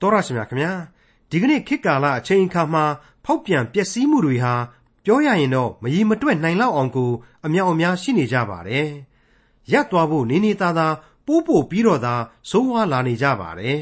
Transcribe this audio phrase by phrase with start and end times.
[0.00, 0.72] တော်ရရှိမြခင်ဗျာ
[1.30, 2.84] ဒီကနေ့ခေတ်ကာလအချိန်အခါမှာ
[3.24, 4.54] ဖောက်ပြန်ပျက်စီးမှုတွေဟာ
[5.04, 7.10] ပြောရရင်တော့မရီမတွက်နိုင်လောက်အောင်ကို
[7.46, 8.88] အမြောက်အများရှိနေကြပါတယ်
[9.72, 10.94] ရပ်သွားဖို့နေနေသားသား
[11.26, 12.14] ပိုးပို့ပြီးတော့သာ
[12.50, 13.80] ဆုံးဝါလာနေကြပါတယ်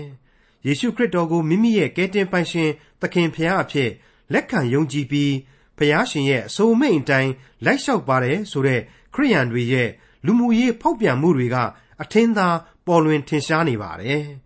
[0.67, 2.71] ယေရှုခရစ်တော်ကိုမိမိရဲ့ကယ်တင်ပိုင်ရှင်
[3.01, 3.91] သခင်ဖျားအဖြစ်
[4.33, 5.33] လက်ခံယုံကြည်ပြီး
[5.79, 7.33] ဖျားရှင်ရဲ့အဆိုမိန်အတိုင်း
[7.65, 8.81] လိုက်လျှောက်ပါတယ်ဆိုတဲ့
[9.15, 9.89] ခရိယန်တွေရဲ့
[10.27, 11.57] လူမှုရေးဖောက်ပြန်မှုတွေက
[12.03, 12.49] အထင်သာ
[12.87, 14.25] ပေါ်လွင်ထင်ရှားနေပါတယ်။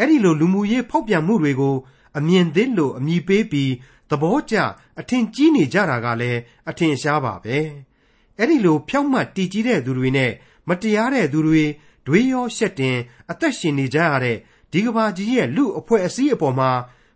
[0.00, 1.76] အဲ့ဒီလိုလူမှုရေးဖောက်ပြန်မှုတွေကို
[2.18, 3.72] အမြင်သစ်လို့အမိပေးပြီး
[4.10, 4.56] သဘောကျ
[5.00, 7.58] အထင်ကြီးနေကြတာကလည်းအထင်ရှားပါပဲ။
[8.38, 10.32] အဲ့ဒီလိုဖြောက်မှတ်တည်ကြည်တဲ့သူတွေနဲ့
[10.68, 11.64] မတရားတဲ့သူတွေ
[12.06, 12.96] ဒွေရောရှက်တင်
[13.30, 14.36] အသက်ရှင်နေကြရတဲ့
[14.72, 16.70] ဒီကဘာကြီးရဲ့လူအဖွဲ့အစည်းအပေါ်မှာ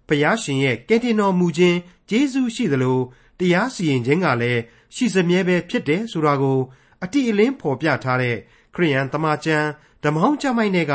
[0.09, 1.79] ဖျားရှင်ရဲ့ကယ်တင်တော်မူခြင်း
[2.11, 2.99] ကျေးဇူးရှိသလို
[3.39, 4.61] တရားစီရင်ခြင်းကလည်း
[4.95, 6.59] ရှိစမြဲပဲဖြစ်တယ်ဆိုတာကို
[7.03, 8.37] အတိအလင်းဖော်ပြထားတဲ့
[8.75, 9.69] ခရိယန်တမန်ကျမ်း
[10.03, 10.95] ဓမ္မောင်းကျမ်းမိုင်းတွေက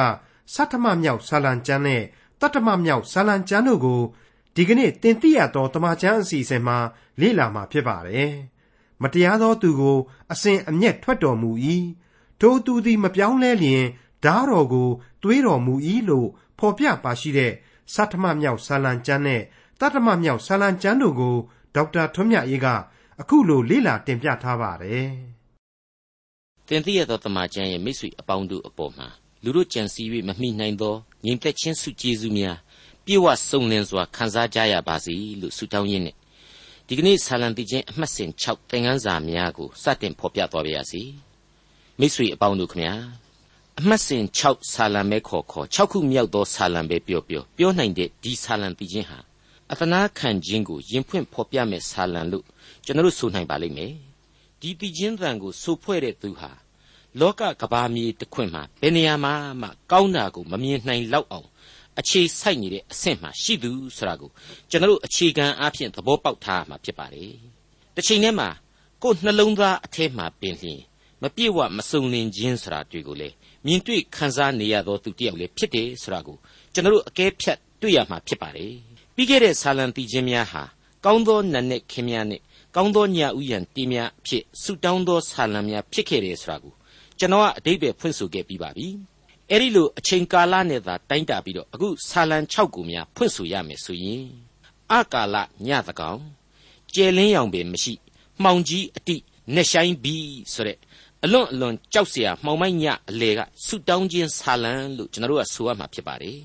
[0.53, 2.03] စတ္ထမမြောက်ဆာလံကျမ်းနဲ့
[2.41, 4.01] တတ္တမမြောက်ဆာလံကျမ်းတို့ကို
[4.55, 6.77] ဒီကနေ့တင်ပြရတော့တမန်ကျမ်းအစီအစဉ်မှာ
[7.19, 8.31] လေ့လာမှာဖြစ်ပါတယ်။
[9.01, 9.97] မတရားသောသူကို
[10.31, 11.51] အစဉ်အမျက်ထွက်တော်မူ၏
[12.41, 13.83] ထိုသူသည်မပြောင်းလဲလျင်
[14.23, 14.89] ဓာတော်ကို
[15.23, 15.73] တွေးတော်မူ၏
[16.09, 16.27] လို့
[16.59, 17.53] ဖော်ပြပါရှိတဲ့
[17.93, 19.41] စတ္ထမမြောက်ဆာလံကျမ်းနဲ့
[19.79, 21.35] တတ္တမမြောက်ဆာလံကျမ်းတို့ကို
[21.75, 22.67] ဒေါက်တာထွန်းမြတ်ရေးက
[23.21, 25.09] အခုလိုလေ့လာတင်ပြထားပါတယ်။
[26.67, 29.09] သင်သိရသောတမန်ကျမ်းရဲ့မိတ်ဆွေအပေါင်းတို့အပေါ်မှာ
[29.43, 30.95] လူတို့ကြံစည်၍မမိနိုင်သော
[31.25, 32.57] ငြိမ်သက်ခြင်းစုကျေးဇူးများ
[33.05, 36.15] ပြေဝစုံလင်စွာခံစားကြရပါစေလို့ဆုတောင်းရင်းနဲ့
[36.87, 41.01] ဒီကနေ့ဆာလံတိချင်းအမှတ်စဉ်6သင်ခန်းစာများကိုစတင်ဖော်ပြသွားပါရစေ
[41.99, 42.93] မိတ်ဆွေအပေါင်းတို့ခမညာ
[43.79, 49.19] အမှတ်စဉ်6ဆာလံပဲခေါ်ခေါ်6ခုမြောက်သောဆာလံပဲပြောပြောပြောနိုင်တဲ့ဒီဆာလံတိချင်းဟာ
[49.71, 52.45] အသနာခံခြင်းကိုရင်ဖွင့်ဖော်ပြမဲ့ဆာလံလို့
[52.85, 53.93] ကျွန်တော်တို့ဆိုနိုင်ပါလိမ့်မယ်
[54.59, 56.51] ဒီတိချင်းသံကိုစိုးဖွဲ့တဲ့သူဟာ
[57.17, 61.47] လောကကဘာမြေတစ်ခွင်မှာဘယ်နေရာမှာမှကောင်းတာကိုမမြင်နိုင်လောက်အောင်
[61.99, 64.29] အခြေစိုက်နေတဲ့အဆင့်မှာရှိသူဆိုတာကို
[64.69, 67.33] ကျွန်တော်တို့အခြေခံအားဖြင့်သဘောပေါက်ထားမှာဖြစ်ပါတယ်
[67.95, 68.49] တစ်ချိန်တည်းမှာ
[69.03, 70.81] ကိုယ်နှလုံးသားအထဲမှာပင်လျင်
[71.21, 73.29] မပြည့်ဝမစုံလင်ခြင်းဆိုတာတွေ့ကိုလေ
[73.65, 76.37] မြင်တွေ့ခံစားနေရသောသူတယောက်လည်းဖြစ်တယ်ဆိုတာကို
[76.73, 78.73] ကျွန်တော်တို့အကဲဖြတ်တွေ့ရမှာဖြစ်ပါတယ်
[79.15, 80.63] ပြီးခဲ့တဲ့ဆာလံတီခြင်းများဟာ
[81.05, 82.41] ကောင်းသောနတ်နဲ့ခင်များနဲ့
[82.75, 86.73] ကောင်းသောညဥ်ရန်တီးများအဖြစ်ဆုတောင်းသောဆာလံများဖြစ်ခဲ့တယ်ဆိုတာကို
[87.18, 88.88] ကျွန်တော်ကအတိတ်ပဲဖွင့်ဆိုခဲ့ပြီးပါပြီ
[89.50, 94.24] အဲ့ဒီလိုအချိန်ကာလနဲ့သာတိုင်းတာပြီးတော့အခုဆာလံ6ကိုများဖွင့်ဆိုရမယ်ဆိုရင်
[94.92, 96.20] အကာလညသကောင်
[96.94, 97.94] ကျယ်လင်းရောင်ပင်မရှိ
[98.42, 99.16] မှောင်ကြီးအတိ
[99.54, 100.78] နဲ့ဆိုင်ပြီးဆိုတဲ့
[101.24, 106.38] အလွန်အလွန်ကြောက်เสียမှောင်မိုက်ညအလေကဆူတောင်းခြင်းဆာလံလို့ကျွန်တော်တို့ကဆိုရမှာဖြစ်ပါတယ်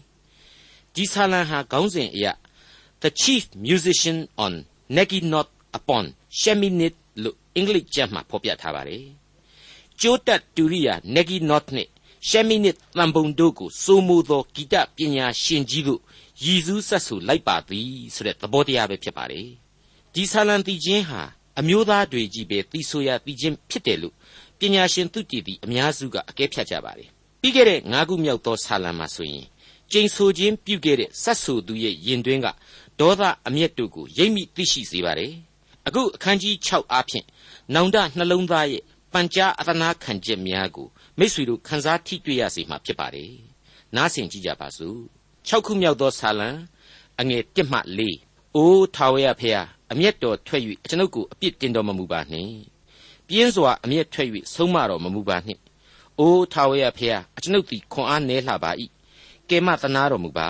[0.94, 2.28] ဒီဆာလံဟာခေါင်းစဉ်အရ
[3.02, 4.54] The Chief Musician on
[4.96, 6.06] Negi Not Upon
[6.40, 9.04] Sheminit လို့အင်္ဂလိပ်ကျမ်းမှာဖော်ပြထားပါတယ်
[10.00, 11.88] ကျိုးတက်တူရိယာ Negi Not နဲ့
[12.28, 16.00] ရှက်မိနစ်တန်ပုံတို့ကိုစိုးမိုးသောဂီတပညာရှင်ကြီးတို့
[16.44, 19.49] ရည်စူးဆက်ဆူလိုက်ပါသည်ဆိုတဲ့သဘောတရားပဲဖြစ်ပါတယ်
[20.15, 21.22] ဒီဆာလံတီချင်းဟာ
[21.59, 24.15] အမျိုးသားတွေကြီးပဲတီဆိုရတီချင်းဖြစ်တယ်လို့
[24.59, 27.09] ပညာရှင်သူတည်သည်အများစုကအကဲဖြတ်ကြပါတယ်
[27.41, 29.47] ပြီးခဲ့တဲ့၅ခုမြောက်သောဆာလံမှာဆိုရင်
[29.93, 32.47] ကျိန်ဆိုခြင်းပြုခဲ့တဲ့ဆက်ဆူသူရဲ့ယင်တွင်းက
[33.00, 35.32] ဒေါသအမျက်တို့ကိုရိပ်မိသိရှိစေပါတယ်
[35.87, 37.26] အခုအခန်းကြီး6အားဖြင့်
[37.75, 38.82] နောင်တနှလုံးသားရဲ့
[39.15, 40.89] ပန်ကြားအသနာခံချက်များကို
[41.19, 43.33] မိษွေတို့ခန်းစားထိတွေ့ရစေမှာဖြစ်ပါတယ်
[43.97, 44.99] နားဆင်ကြည့်ကြပါစို့
[45.49, 46.51] 6ခုမြောက်သောဆာလံ
[47.21, 47.79] အငယ်1မှ
[48.17, 52.55] 4အိုးထာဝရဖျားအမျက်တော်ထွက်၍ကျွန်ုပ်ကိုအပြစ်တင်တော်မမူပါနှင့်
[53.29, 55.61] ပြင်းစွာအမျက်ထွက်၍ဆုံးမတော်မမူပါနှင့်
[56.19, 58.71] အိုးထာဝရဖျားအကျွန်ုပ်သည်ခွန်အားနည်းလှပါ၏
[59.51, 60.49] ကဲမသနာတော်မူပါ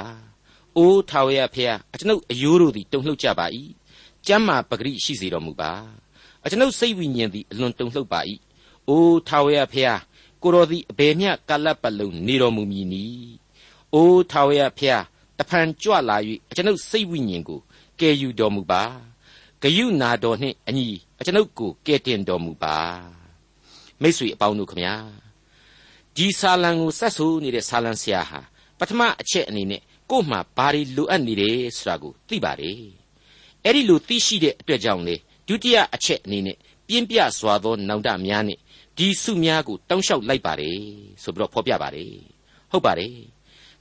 [0.76, 3.46] အိုးထာဝရဖျားအကျွန်ုပ်အယိုးတို့သည်တုန်လှုပ်ကြပါ၏
[4.26, 5.72] ကျမ်းမာပဂရိရှိစေတော်မူပါ
[6.44, 8.20] အကျွန်ုပ်စိတ်ဝိညာဉ်သည်အလွန်တုန်လှုပ်ပါ၏
[8.88, 10.00] အိုးထာဝရဖျား
[10.42, 13.04] ကိုတော်သည်အဘယ်မျှကလပ်ပတ်လုံးနေတော်မူမည်နီ။
[13.94, 15.04] အိုးထာဝရဖျား
[15.38, 16.16] တဖန်ကြွလာ၍
[16.50, 17.60] အကျွန်ုပ်စိတ်ဝိညာဉ်ကို
[18.00, 18.82] ကယ်ယူတော်မူပါ။
[19.62, 20.86] ဂယုနာတော်နှင့်အညီ
[21.18, 22.76] အကျွန်ုပ်ကိုကယ်တင်တော်မူပါ။
[24.00, 24.94] မိတ်ဆွေအပေါင်းတို့ခမညာ
[26.16, 28.40] ဒီဆာလံကိုဆက်ဆိုနေတဲ့ဆာလံဆရာဟာ
[28.78, 32.82] ပထမအချက်အနေနဲ့ကို့မှာဘာတွေလိုအပ်နေတယ်ဆိုတာကိုသိပါတယ်။
[33.64, 35.14] အဲ့ဒီလိုသိရှိတဲ့အတွက်ကြောင့်လေ
[35.46, 36.56] ဒုတိယအချက်အနေနဲ့
[36.88, 38.58] ပြင်းပြစွာသောနောင်တများနဲ့
[38.98, 40.78] ဒီစုများကိုတောင်းလျှောက်လိုက်ပါတယ်
[41.22, 42.12] ဆိုပြီးတော့ဖော်ပြပါတယ်
[42.70, 43.14] ဟုတ်ပါတယ်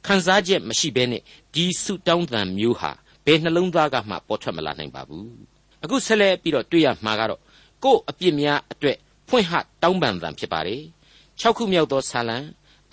[0.06, 1.22] ခံစားချက်မရှိဘဲနဲ့
[1.54, 2.92] ဒီစုတောင်းတန်မျိုးဟာ
[3.26, 5.32] ဘယ်နှလုံးသားကမှပေါ်ထွက်မလာနိုင်ပါဘူး
[5.84, 7.42] အခုဆက်လက်ပြီးတော့တွေ့ရမှာကတော့
[7.84, 8.98] ကို့အပြစ်များအတွက်
[9.30, 10.82] ဖွင့်ဟတောင်းပန်တန်ဖြစ်ပါတယ်
[11.42, 12.38] 6ခုမြောက်သောဆာလံ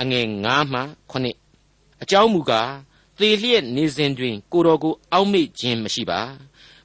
[0.00, 0.80] အငယ်9မှ
[1.12, 2.72] 9အကြောင်းမူကား
[3.18, 6.20] သေလျက်နေစဉ်တွင် ကိုတော်ကိုအောက်မေ့ခြင်းမရှိပါ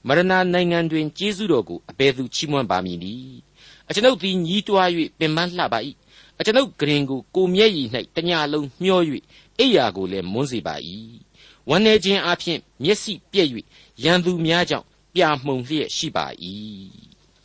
[0.08, 0.22] မရဏ
[0.54, 3.45] နိုင်ငံတွင်ကျေးဇူးတော်ကိုအဘယ်သူချီးမွမ်းပါမည်နည်း
[3.90, 4.90] အကျွန်ုပ်သည်ညီးတွား၍
[5.20, 5.80] ပင်ပန်းလှပါ၏
[6.40, 9.02] အကျွန်ုပ်ဂရင်ကိုကိုမျက်ရည်၌တညလုံးမျော၍
[9.60, 10.76] အိယာကိုလည်းမွန်းစေပါ၏
[11.68, 13.50] ဝဝန်းနေခြင်းအပြင်မျက်စိပြည့်၍
[14.04, 16.26] ရန်သူများကြောင့်ပြာမှုန်လျက်ရှိပါ၏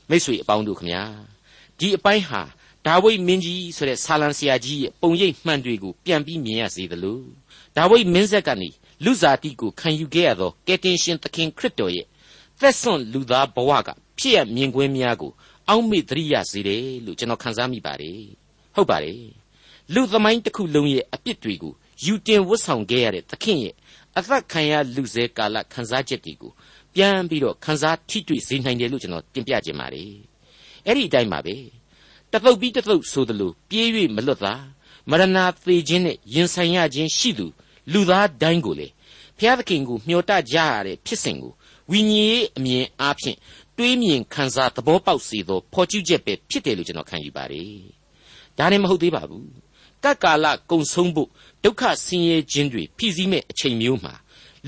[0.09, 1.03] မိတ်ဆွေအပေါင်းတို့ခမညာ
[1.79, 2.43] ဒီအပိုင်းဟာ
[2.87, 7.21] ဒါဝိဒ်မင်းကြီးဆိုတဲ့ဆာလံဆရာကြီးရဲ့ပုံရိပ်မှန်တွေကိုပြန်ပြီးမြင်ရစေသလို
[7.77, 8.69] ဒါဝိဒ်မင်းဆက်ကနေ
[9.05, 12.07] လူစားတိကိုခံယူခဲ့ရသောကယ်တင်ရှင်သခင်ခရစ်တော်ရဲ့
[12.61, 13.89] သက်စွန့်လူသားဘဝက
[14.19, 15.33] ဖြစ်ရမြင်ကွင်းများကို
[15.71, 18.21] အောက်မေ့သတိရစေတယ်လို့ကျွန်တော်ခန်းစားမိပါတယ်
[18.75, 19.23] ဟုတ်ပါတယ်
[19.95, 21.75] လူသမိုင်းတစ်ခုလုံးရဲ့အပြစ်တွေကို
[22.05, 23.75] ယူတင်ဝတ်ဆောင်ခဲ့ရတဲ့သခင်ရဲ့
[24.19, 26.53] အသက်ခံရလူစေကာလခန်းစားချက်တွေကို
[26.95, 30.13] ပြန်ပြီးတော့ခန်းစားထိတွေ့စေနိုင်တယ်လို့ကျွန်တော်တင်ပြခြင်းပါတယ်
[30.87, 31.57] အဲ့ဒီအတိုင်းပါပဲ
[32.33, 34.55] တသုတ်ပြီးတသုတ်ဆိုသလိုပြေး၍မလွတ်သာ
[35.11, 37.47] မရဏသေခြင်းနဲ့ရင်ဆိုင်ရခြင်းရှိသူ
[37.93, 38.89] လူသားတိုင်းကိုလေ
[39.39, 41.53] ဘုရားသခင်ကိုမျှော်တကြရတဲ့ဖြစ်စဉ်ကို
[41.91, 43.37] ဝိညာဉ်ရေးအမြင်အားဖြင့်
[43.81, 47.73] တွေးမြင်ခံစားသဘောပေါက်စေသောဖော်ကျူးချက်ပဲဖြစ်တယ်လို့ကျွန်တော်ခံယူပါတယ်
[48.59, 49.49] ဒါနဲ့မဟုတ်သေးပါဘူး
[50.05, 51.29] ကပ်ကာလကုံဆုံးဖို့
[51.65, 54.15] ဒုက္ခဆင်းရဲခြင်းတွေဖြစ်စည်းမဲ့အချိန်မျိုးမှာ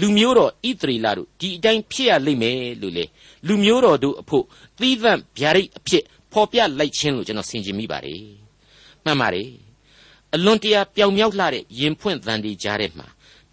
[0.00, 3.04] လူမျိုးတော်ဣသရေလတို့ဒီအတိုင်းဖြစ်ရလိမ့်မယ်လို့လေ
[3.46, 4.44] လူမျိုးတော်တို့အဖို့
[4.80, 8.22] သီးသန့်ဗျာဒိတ်အဖြစ်ဖော်ပြလိုက်ခြင်းလို့ကျွန်တော်ဆင်ခြင်မိပါတယ်
[9.04, 9.50] မှန်ပါတယ်
[10.34, 13.06] အလွန်တရာပြောင်မြောက်လှတဲ့ရင်ဖွင့်သံဒီကြားထဲမှာ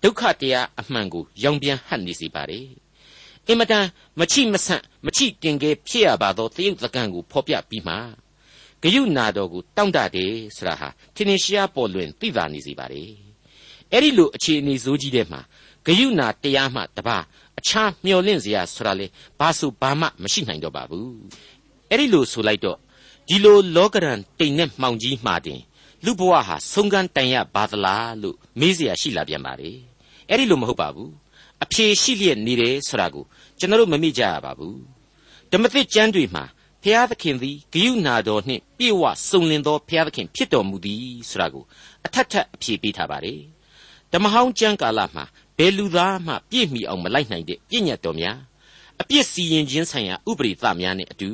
[0.04, 2.66] ဒုက္ခတရားအမှန်ကိုရောင်ပြန်ဟပ်နေစေပါတယ်
[3.49, 3.87] အင်မတန်
[4.21, 7.95] မချိမဆန့်မချိတင်ကဲဖြစ်ရပါသောတရုတ်သကံကိုဖော်ပြပြီးမှ
[8.83, 13.11] ဂယုနာတော်ကိုတောင့်တတယ်ဆိုတာဟာထင်ရှားရှားပေါ်လွင်သိသာနေစေပါတယ်
[13.93, 15.41] အဲ့ဒီလိုအခြေအနေဆိုးကြီးတဲ့မှာ
[15.87, 17.19] ဂယုနာတရားမှတပါ
[17.59, 19.07] အခြားမျော်လင့်စရာဆိုတာလေ
[19.39, 21.15] ဘာဆိုဘာမှမရှိနိုင်တော့ပါဘူး
[21.91, 22.79] အဲ့ဒီလိုဆိုလိုက်တော့
[23.29, 25.61] ဒီလိုလောကရန်တိမ်နဲ့မှောင်ကြီးမှတင်
[26.05, 29.71] လူဘဝဟာဆုံးကန်းတိုင်ရပါသလားလို့မေးเสียရှိလာပြန်ပါလေ
[30.29, 31.11] အဲ့ဒီလိုမဟုတ်ပါဘူး
[31.64, 33.26] အဖြေရှိလျက်နေတယ်ဆိုတာကို
[33.60, 34.80] ကျွန်တော်တို့မမေ့ကြရပါဘူး
[35.52, 36.44] ဓမ္မသစ်ကျမ်းတွေမှာ
[36.84, 41.64] ဖျားသခင်သည်ဂိယုနာတော်နှင့်ပြေဝစုံလင်သောဖျားသခင်ဖြစ်တော်မူသည်ဆိုတာကို
[42.06, 43.42] အထက်ထပ်အဖြေပေးထားပါတယ်
[44.14, 45.26] ဓမ္မဟောင်းကျမ်းကာလမှာ
[45.58, 48.38] ဘယ်လူသားမှပြည့်မီအောင်မလိုက်နိုင်တဲ့ပြည့်ညတ်တော်များ
[49.02, 51.30] အပြစ်စီရင်ခြင်းဆိုင်ရာဥပရိသများနဲ့အတူ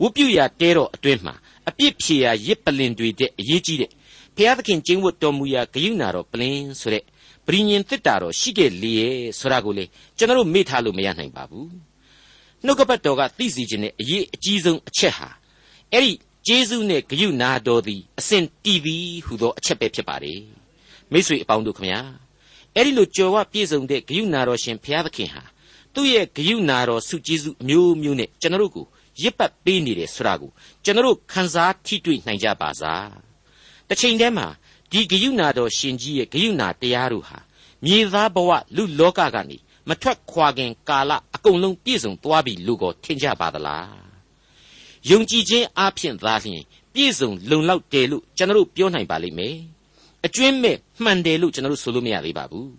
[0.00, 1.34] ဝုပြုရာတဲတော်အတွင်းမှာ
[1.68, 3.90] အပြစ်ဖြေရာရစ်ပလင်တွေတဲ့အရေးကြီးတဲ့
[4.36, 7.04] ဘုရားသခင်ကျင့်ဝတ်တော်မူရာဂယုဏတော်ပလင်ဆိုတဲ့
[7.46, 9.84] ပရိညင်တစ်တာတော်ရှိခဲ့လေရဲ့ဆိုတာကိုလေ
[10.18, 11.68] ကျွန်တော်တို့မေ့ထားလို့မရနိုင်ပါဘူး
[12.64, 15.28] နှုတ်ကပတ်တော်ကသိစီခြင်းနဲ့အရေးအကြီးဆုံးအချက်ဟာ
[15.92, 16.12] အဲ့ဒီ
[16.46, 20.40] ဂျေဇုနဲ့ဂယုဏတော်သည်အစဉ်တည်သည်ဟူသောအချက်ပဲဖြစ်ပါတယ်
[21.12, 22.00] မိတ်ဆွေအပေါင်းတို့ခမညာ
[22.74, 25.42] အဲ့ဒီလိုကြော်ဝပြည့်စုံတဲ့ဂယုဏတော်ရှင်ဘုရားသခင်ဟာ
[25.94, 28.86] သူ့ရဲ့ဂယုဏတော်စုကျေးဇူးအမျိုးမျိုးနဲ့ကျွန်တော်တို့ကို
[29.22, 30.50] ရစ်ပတ်ပေးနေတယ်ဆိုတာကို
[30.84, 33.08] ကျွန်တော်တို့ခန်းစားထိတွေ့နိုင်ကြပါစား
[33.88, 34.48] တစ်ချိန်တည်းမှာ
[34.94, 37.38] ဒီဂယုဏတော်ရှင်ကြီးရဲ့ဂယုဏတရားတို့ဟာ
[37.84, 39.56] မြေသားဘဝလူလောကကနေ
[39.88, 43.88] မထွက်ခွာခင်ကာလအကုန်လုံးပြည့်စုံသွားပြီလို့ကိုထင်ကြပါသလား
[45.10, 46.62] ယုံကြည်ခြင်းအပြင်သာလျှင်
[46.94, 49.56] ပြည့်စုံလုံလောက်တယ်လို့ကျွန်တော်တို့ပြောနိုင်ပါလိမ့်မယ်
[50.26, 52.70] အကျွင်းမဲ့မှန်တယ်လို့ကျွန်တော်တို့ဆိုလို့မရသေးပါဘူး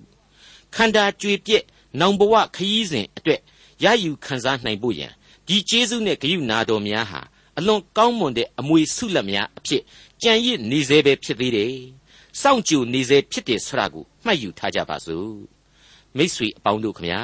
[0.76, 1.64] ခန္ဓာကြွေပြက်
[2.00, 3.42] နောင်ဘဝခရီးစဉ်အတွက်
[3.84, 5.12] ရယူခံစားနိုင်ဖို့ရန်
[5.48, 7.22] ဒီကျေးဇူးနဲ့ဂရုနာတော်များဟာ
[7.58, 9.82] အလွန်ကောင်းမွန်တဲ့အမွေဆုလက်များအဖြစ်
[10.24, 11.76] ကြံရစ်နေစေပဲဖြစ်သေးတယ်။
[12.42, 15.36] စောင့်ကြိုနေစေဖြစ်တယ်ဆိုတာကိုမှတ်ယူထားကြပါစို့။
[16.18, 17.22] မိတ်ဆွေအပေါင်းတို့ခမညာ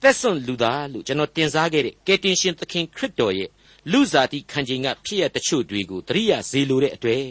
[0.00, 3.50] သက်စွန့်လူသားလို့ကျွန်တော်တင်စားခဲ့တဲ့ကယ်တင်ရှင်သခင်ခရစ်တော်ရဲ့
[3.92, 7.24] လူစားတိခံခြင်းကဖြစ်ရတဲ့ချို့တွေကိုတရိယာဇေလိုတဲ့အတွေ့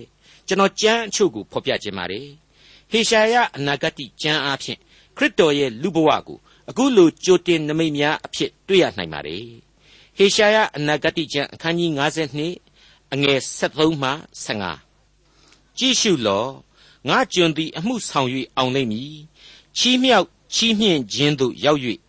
[0.48, 2.28] ကျွန်တော်ကြမ်းအချို့ကိုဖော်ပြခြင်းပါတယ်။
[2.92, 4.80] ဟေရှာယအနာဂတ်ကြမ်းအားဖြင့်
[5.18, 6.38] ခရစ်တော်ရဲ့လူဘဝကို
[6.70, 9.46] အခုလိုကြိုတင်နမိတ်များအဖြစ်တွေ့ရနိုင်ပါတယ်။
[10.18, 14.12] ဟေရှာယအနာဂတိကျမ်းအခန်းကြီး52အငယ်73မှ
[14.46, 14.91] 15
[15.84, 16.46] ကြည့်ရှုလော
[17.08, 19.16] ငါကြွန်သည်အမှုဆောင်၍အောင်လိမ့်မည်
[19.78, 21.80] ချီးမြှောက်ချီးမြှင့်ခြင်းသို့ရောက်၍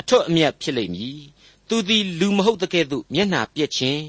[0.00, 1.20] အထွတ်အမြတ်ဖြစ်လိမ့်မည်
[1.68, 4.02] သူသည်လူမဟုတ်တဲ့ကဲ့သို့မျက်နှာပြက်ခြင်း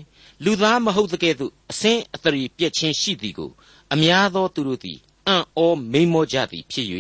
[0.44, 3.52] လူသားမဟုတ်တဲ့ကဲ့သို့အစင်းအသရီပြက်ခြင်းရှိသည်ကို
[3.94, 6.88] အများသောသူတို့သည်အံ့ဩမိန်မောကြသည်ဖြစ်၍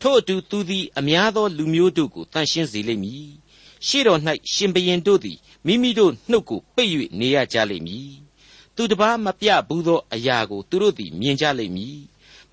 [0.00, 3.28] ထို့အတူသူသည်အများသောလူမျိုးတို့ကိုတန်ရှင်းစေလိမ့်မည်
[3.86, 4.20] ရှေ့တော်၌
[4.52, 8.12] ရှင်ဘရင်တို့သည်မိမိတို့နှုတ်ကိုပိတ်၍နေရကြလိမ့်မည်
[8.76, 11.98] သူတပားမပြဘူးသောအရာကို သူတို့သည် မြင်ကြလိမ့်မည်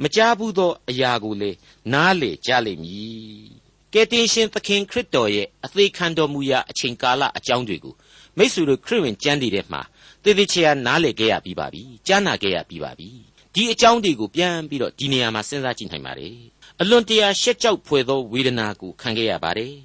[0.01, 1.57] မကြားဘူးသောအရာကိုလည်း
[1.93, 3.59] နားလေကြလိမ့်မည်
[3.93, 7.95] ကယ်တင်ရှင်သခင်ခရစ်တော်ရဲ့အသေးခံတော်မူရာအချိန်ကာလအကြောင်းတွေကို
[8.37, 9.81] မိษူတို့ခရစ်ဝင်ကျမ်းတွေထဲမှာ
[10.23, 13.09] သေသေးချာနားလေခဲ့ရပြီးပါပြီကြားနာခဲ့ရပြီးပါပြီ
[13.53, 16.35] ဒီအကြောင်းတွေကိုပြန်ပြီးတော့ဒီနေရာမှာစဉ်းစားကြည့်နိုင်ပါတယ်
[16.81, 19.75] အလွန်တရာရှက်ကြောက်ဖွယ်သောဝေဒနာကိုခံခဲ့ရပါတယ်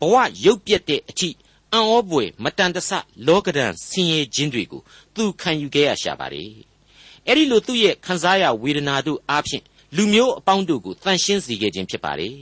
[0.00, 1.28] ဘဝရုပ်ပြက်တဲ့အထိ
[1.74, 2.90] အံ့ဩပွေမတန်တဆ
[3.26, 4.82] လောကဒဏ်ဆင်းရဲခြင်းတွေကို
[5.14, 6.50] သူခံယူခဲ့ရရှာပါတယ်
[7.26, 9.64] အဲ့ဒီလိုသူ့ရဲ့ခံစားရဝေဒနာတို့အားဖြင့်
[9.96, 12.36] လူမျိုးအပေါင်းတို့ကိုတန်ရှင်းစေခဲ့ခြင်းဖြစ်ပါတယ်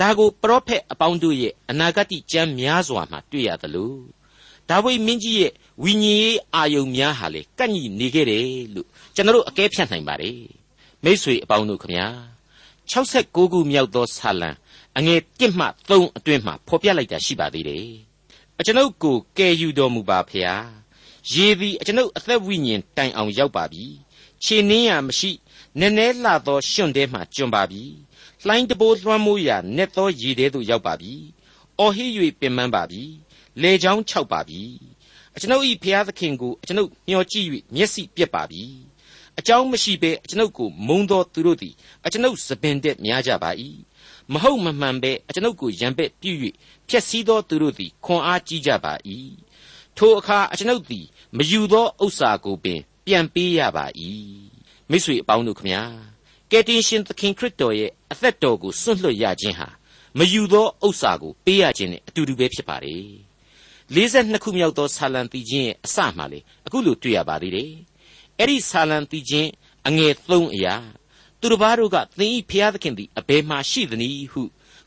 [0.00, 3.94] ဒါကိုပရောဖက်အပေါင်းတို့ရဲ့အနာဂတ်ကျမ်းများစွာမှာတွေ့ရသလို
[4.68, 10.40] ဒါဝိမင်းကြီးရဲ့ဝိညာဉ်ရေးအာယုံများဟာလေကန့်ညီနေခဲ့တယ်လို့ကျွန်တော်အကဲဖြတ်နိုင်ပါတယ်
[11.04, 12.06] မိษွေအပေါင်းတို့ခမညာ
[12.92, 14.50] 69ခုမြောက်သောဆာလံ
[14.98, 17.86] အငယ်1မှ3အတွင်းမှာဖော်ပြလိုက်တာရှိပါသေးတယ်
[18.60, 20.64] အကျွန်ုပ်ကိုကယ်ယူတော်မူပါဖျား
[21.32, 23.84] ရေသည်အကျွန်ုပ်အသက်ဝိညာဉ်တိုင်အောင်ရောက်ပါပြီ
[24.44, 25.30] ခြေနှင်းရမရှိ
[25.78, 27.82] နည်းနည်းလှသောရှွန့်တဲမှကျွံပါပြီ
[28.46, 31.14] လှိုင်းတဘိုးလွှမ်းမိုးရာနက်သောရေတဲသို့ရောက်ပါပြီ
[31.78, 32.10] အော်ဟစ်၍
[32.40, 33.02] ပင်ပန်းပါပြီ
[33.62, 34.62] လေချောင်းခြောက်ပါပြီ
[35.34, 38.64] အကျွန်ုပ်၏ဖျားသခင်ကိုအကျွန်ုပ်မျှော်ကြည့်၍မျက်စိပြက်ပါပြီ
[39.38, 41.74] အကြောင်းမရှိဘဲအကျွန်ုပ်ကိုမုံသောသူတို့သည်
[42.06, 43.50] အကျွန်ုပ်သပင်တက်များကြပါ၏
[44.32, 46.32] မဟုတ်မမှန်ဘဲအကျွန်ုပ်ကိုရံပက်ပြု၍
[46.88, 48.92] ဖျက်ဆီးသောသူတို့သည်ခွန်အားကြီးကြပါ၏
[49.96, 51.06] ထိုအခါအကျွန်ုပ်သည်
[51.36, 53.86] မယူသောဥစ္စာကိုပင် ပြန်ပေးရပါ၏
[54.90, 55.82] မိတ်ဆွေအပေါင်းတို့ခမညာ
[56.50, 59.68] ကယ်တင်ရှင်သခင်ခရစ်တော်ရဲ့အသက်တော်ကိုစွန့်လွတ်ရခြင်းဟာ
[60.18, 63.08] မယူသောဥစ္စာကိုပေးရခြင်းနဲ့အတူတူပဲဖြစ်ပါတယ်
[63.94, 67.72] 42ခုမြောက်သောဆာလံတီချင်းရဲ့အစမှလေအခုလိုတွေ့ရပါသေးတယ်
[68.38, 69.50] အဲ့ဒီဆာလံတီချင်း
[69.86, 70.74] အငယ်3အရာ
[71.39, 74.43] သူတစ်ပါးတို့ကသင်ဤဖျားသခင်သည်အဘယ်မှရှိသနည်းဟု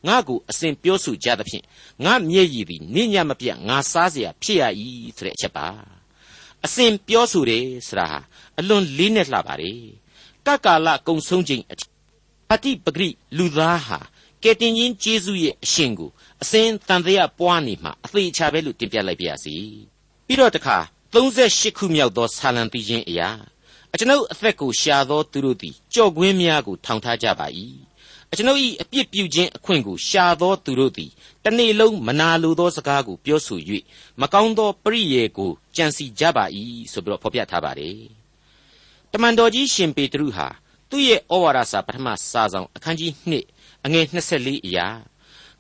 [0.06, 1.64] ငါ့ကိုအစဉ်ပြောဆိုကြသဖြင့်
[2.04, 4.62] ငါမျက်ရည်သည်နင့်ညမပြတ်ငါစားเสียဖြစ်ရ၏
[5.16, 5.68] ဆိုတဲ့အချက်ပါ
[6.64, 8.18] အစဉ်ပြောဆိုတယ်ဆိုတာဟာ
[8.58, 9.80] အလွန်လေးနက်လှပါတယ်
[10.46, 11.64] ကကာလကုံဆုံးခြင်း
[12.52, 13.98] အတိပဂရိလူသားဟာ
[14.42, 16.10] ကဲတင်ချင်းကျေးဇူးရဲ့အရှင်ကို
[16.42, 19.56] အစဉ်တန်တရားပွားနေမှာအသေးချာပဲလို့တင်ပြလိုက်ပါရစေ
[20.26, 20.76] ပြီးတော့တခါ
[21.14, 23.30] 38ခုမြောက်သောဆာလံတီချင်းအရာ
[23.93, 27.47] အကျွန်ုပ်အသက်ကိုရှာသောသူတို့သည်ကြော့ကွင်းများကိုထောင်ထားကြပါ၏
[28.31, 31.11] အကျွန်ုပ်၏အပြစ်ပြုခြင်းအခွင့်ကိုရှာသောသူတို့သည်
[31.43, 33.59] တနေ့လုံးမနာလိုသောစကားကိုပြောဆို၍
[34.21, 36.45] မကောင်းသောပရိယေကိုကြံစီကြပါ၏
[36.91, 37.97] ဆိုပြီးတော့ဖော်ပြထားပါတယ်
[39.11, 40.47] တမန်တော်ကြီးရှင်ပေတရုဟာ
[40.89, 44.87] သူ့ရဲ့ဩဝါဒစာပထမစာဆောင်အခန်းကြီး2အငယ်24အရာ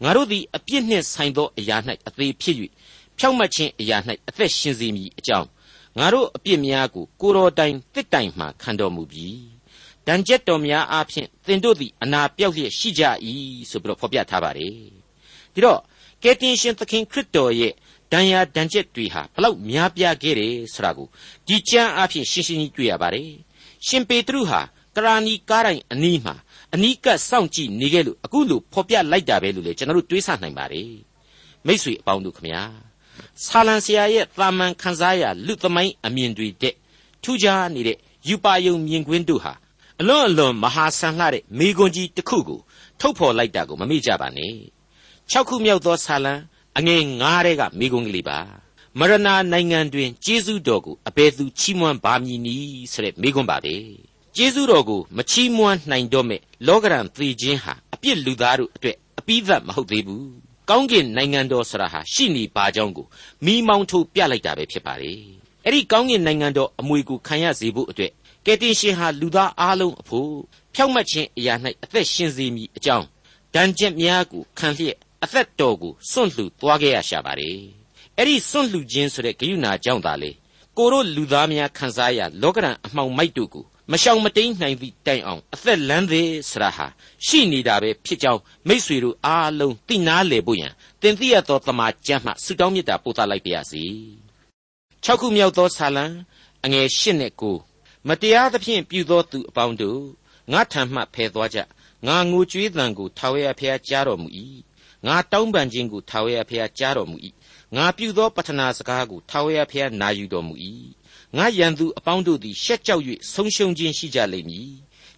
[0.03, 2.55] ငါတို့သည်အပြစ်နှင့်ဆိုင်သောအရာ၌အသေးဖြစ်၍
[3.17, 5.47] ဖြောင့်မတ်ခြင်းအရာ၌အသက်ရှင်စေမည်အကြောင်း
[5.99, 9.27] ငါတို့အပြစ်များကိုကိုတော်တိုင်တစ်တိုင်မှခံတော်မူပြီ
[10.07, 13.03] ဒဏ်ချက်တော်များအားဖြင့်သင်တို့သည်အနာပြောက်လျက်ရှိကြ၏
[13.69, 14.73] ဆိုပြီးတော့ဖော်ပြထားပါတယ်
[15.53, 15.79] ဒီတော့
[16.23, 17.73] ကယ်တင်ရှင်သခင်ခရစ်တော်ရဲ့
[18.13, 21.07] ဒဏ်ရာဒဏ်ချက်တွေဟာဘလောက်များပြားခဲ့တယ်ဆိုတာကို
[21.47, 23.31] ဒီကျမ်းအားဖြင့်ရှင်းရှင်းကြီးတွေ့ရပါတယ်
[23.87, 24.61] ရှင်ပေတရုဟာ
[24.95, 26.35] ကရာနီကားတိုင်းအနီးမှာ
[26.73, 30.91] အနီးကပ်စောင့်ကြည့်နေခဲ့လို့အခုလိုဖော်ပြလိုက်တာပဲလို့လေကျွန်တော်တို့တွေးဆနိုင်ပါတယ်
[31.67, 32.88] မိษွေအပေါင်းတို့ခမညာ
[33.45, 36.73] ဆာလံဆရာရဲ့တာမန်ခန်းစားရလူသမိုင်းအမြင်တွေတဲ့
[37.23, 39.53] ထူးခြားနေတဲ့ယူပါယုံမြင်ကွင်းတို့ဟာ
[39.99, 42.59] အလွန်အလွန်မဟာဆန်လှတဲ့မိကွန်ကြီးတစ်ခုကို
[42.99, 44.53] ထုတ်ဖော်လိုက်တာကိုမမေ့ကြပါနဲ့
[45.31, 46.33] ၆ခုမြောက်သောဆာလံ
[46.77, 48.39] အငယ်၅တဲ့ကမိကွန်ကလေးပါ
[48.99, 49.15] မရဏ
[49.51, 53.75] နိုင်ငံတွင်ကျေးဇူးတော်ကိုအဘယ်သူချီးမွမ်းပါမည်နည်းဆိုတဲ့မိကွန်းပါပဲ
[54.35, 63.07] ကျေးဇူးတော်ကိုမချီးမွမ်းနိုင်တော့မဲ့လောကရန်သေခြင်းဟာအပြစ်လူသားတို့အတွက်အပိသက်မဟုတ်သေးဘူး ကောင်းကင်နိုင်ငံတော်ဆရာဟာရှိနေပါကြောင်းကို
[63.45, 65.13] မိမောင်းထုတ်ပြလိုက်တာပဲဖြစ်ပါလေ
[65.65, 68.11] အဲ့ဒီကောင်းကင်နိုင်ငံတော်အမွေကိုခံရစေဖို့အတွက်
[68.45, 70.31] ကယ်တင်ရှင်ဟာလူသားအလုံးအဖို့
[70.75, 73.05] ဖြောက်မှတ်ခြင်းအရာ၌အသက်ရှင်စေမည်အကြောင်း
[73.55, 77.57] ဒဏ်ချက်များကိုခံလျက်အသက်တော်ကိုစွန့်လှူသွားခဲ့ရရှာပါတယ်
[78.17, 80.31] အဲ့ဒီစွန့်လှူခြင်းဆိုတဲ့ဂရုဏာကြောင့်သာလေ
[80.77, 86.87] ကိုတို့လူသားများခံစားရလောကရန်အမှောင်မိုက်တို့ကို မရှောင်မတိန်နိုင်သည့်တိုင်အောင်အသက်လန်းသေးဆရာဟာ
[87.25, 93.83] ရှိနေတာပဲဖြစ်ကြောင်းမိษွေတို့အားလုံးသိနာလေဖို့ရန်တင်သိရသောတမန်ကျမ်းမှဆုတောင်းမေတ္တာပို့သလိုက်ပါရစေ
[95.05, 96.05] ၆ခုမြောက်သောဆာလံ
[96.65, 97.43] အငယ်၈နဲ့၉
[98.07, 100.01] မတရားသဖြင့်ပြုသောသူအပေါင်းတို့
[100.51, 101.59] ငါထံမှဖယ်သွားကြ
[102.07, 104.27] ငါငိုကြွေးသံကိုထာဝရဘုရားကြားတော်မူ၏
[105.05, 107.17] ငါတောင်းပန်ခြင်းကိုထာဝရဘုရားကြားတော်မူ၏
[107.75, 110.55] ငါပြုသောပတ္ထနာစကားကိုထာဝရဘုရားနာယူတော်မူ၏
[111.37, 114.69] ငါရန်သူအပေါင်းတို့သည်ရှက်ကြောက်၍ဆုံးရှုံးခြင်းရှိကြလိမ့်မည်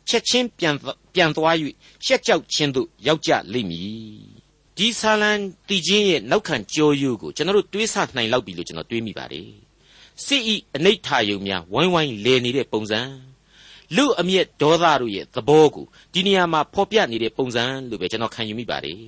[0.08, 0.75] ချက်ချင်းပြန်
[1.13, 1.56] ပြန်သွား၍
[2.06, 4.41] ရှက်ကြောက်ခြင်းသို့ရောက်ကြလိမ့်မည်
[4.77, 5.32] ဒီဆာလံ
[5.68, 9.50] တီချင်းရဲ့နောက်ခံကြောရိုးကိုကျွန်တော်တို့တွေးဆနိုင်လောက်ပြီလို့ကျွန်တော်တွေးမိပါတယ်
[10.25, 13.01] စစ်ဤအနိဋ္ဌာယုံများဝိုင်းဝိုင်းလဲနေတဲ့ပုံစံ
[13.96, 19.01] လူအမျက်ဒေါသတို့ရဲ့သဘောကိုဒီနေရာမှာဖော်ပြနေတဲ့ပုံစံလို့ပဲကျွန်တော်ခံယူမိပါတယ်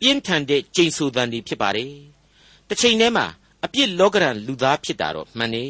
[0.00, 1.92] ပြင်းထန်တဲ့ကြိမ်ဆိုသံတွေဖြစ်ပါတယ်
[2.68, 3.26] တစ်ချိန်တည်းမှာ
[3.64, 5.64] အပြစ်လောကရန်လူသားဖြစ်တာတော့မှန်နေ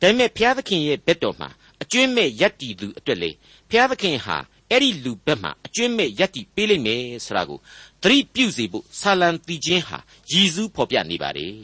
[0.00, 1.48] ဒါပေမဲ့ဘုရားသခင်ရဲ့ဘက်တော်မှာ
[1.82, 3.30] အကျွင့်မဲ့ယက်တီသူအတွက်လေ
[3.70, 4.36] ဘုရားသခင်ဟာ
[4.70, 7.58] အဲ့ဒီလူဘက်မှာအကျွင့်မဲ့ယက်တီပေးလိုက်မယ်ဆိုတာကို
[8.02, 9.98] သတိပြုစေဖို့ဆာလံတီချင်းဟာ
[10.30, 11.54] ရည်စူးဖော်ပြနေပါတယ်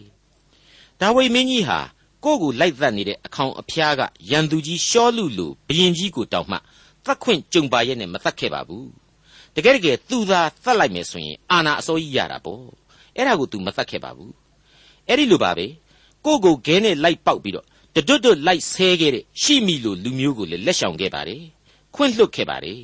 [1.00, 1.78] ဒါဝိမင်းကြီးဟာ
[2.24, 6.56] ကိုယ့်ကိုလိုက်သက်နေတဲ့အခေါင်အဖျားကရန်သူကြီးရှောလူလူဘရင်ကြီးကိုတောင်းမှ
[7.04, 8.88] သတ်ခွင့်ကြုံပါရဲ့နဲ့မသတ်ခဲ့ပါဘူး
[9.54, 12.62] တကယ်တကယ်သူသာသတ်လိုက်မယ်ဆိုရင်အာနာအစိုးကြီးရတာပေါ့
[13.16, 14.32] အဲ့ဒါကို तू မသတ်ခဲ့ပါဘူး
[15.08, 15.66] အဲ့ဒီလိုပါပဲ
[16.26, 21.42] ကိုကိုခဲနဲ့လိုက်ပေါက်ပြီးတော့ တတွတ်တွတ်လိုက်ဆဲခဲ့တဲ့ရှိမီလိုလူမျိုးကိုလည်းလက်ဆောင်ခဲ့ပါတယ်
[21.94, 22.82] ခွင့်လွတ်ခဲ့ပါတယ်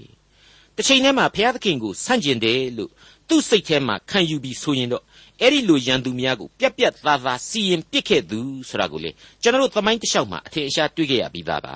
[0.76, 2.90] တစ်ချိန်တည်းမှာဘုရားသခင်ကိုဆန့်ကျင်တယ်လို့
[3.28, 5.04] သူ့စိတ်ထဲမှာခံယူပြီးဆိုရင်တော့
[5.40, 8.38] အဲ့ဒီလိုရန်သူများကိုပြက်ပြက်သားသားစီရင်ပစ်ခဲ့သူ
[8.68, 9.10] ဆိုတာကိုလေ
[9.42, 11.74] ကျွန်တော်တို့သမိုင်းတစ်လျှောက်မှာအထင်အရှားတွေ့ခဲ့ရပြီးသားပါ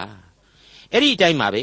[0.93, 1.62] အဲ့ဒီအတိုင်းပါပဲ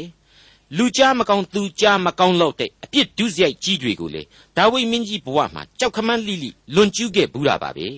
[0.78, 4.22] လူကြားမကောင်းသူကြားမကောင်းလို့တဲ့အပြစ်ဒုစရိုက်ကြီးတွေကိုလေ
[4.56, 7.88] ဒါဝိမင်းကြီးဘဝမှာကြောက်ခမန်းလိလိလွန်ကျူးခဲ့ဘူးတာပါပဲ